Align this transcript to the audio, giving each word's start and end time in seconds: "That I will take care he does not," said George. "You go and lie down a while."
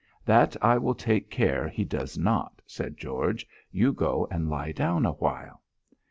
"That 0.25 0.57
I 0.63 0.79
will 0.79 0.95
take 0.95 1.29
care 1.29 1.67
he 1.69 1.83
does 1.85 2.17
not," 2.17 2.63
said 2.65 2.97
George. 2.97 3.45
"You 3.71 3.93
go 3.93 4.27
and 4.31 4.49
lie 4.49 4.71
down 4.71 5.05
a 5.05 5.11
while." 5.11 5.61